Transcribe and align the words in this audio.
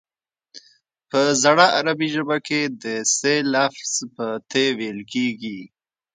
په 1.09 1.19
زړه 1.43 1.65
عربي 1.77 2.07
ژبه 2.15 2.37
کې 2.47 2.61
د 2.83 2.85
ث 3.15 3.17
لفظ 3.53 3.93
په 4.15 4.25
ت 4.49 4.51
ویل 4.77 4.99
کیږي 5.13 5.59